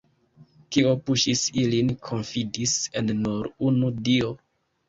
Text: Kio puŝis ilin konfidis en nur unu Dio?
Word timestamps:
Kio 0.77 0.93
puŝis 1.09 1.43
ilin 1.63 1.93
konfidis 2.09 2.75
en 3.03 3.15
nur 3.21 3.55
unu 3.71 3.93
Dio? 4.09 4.35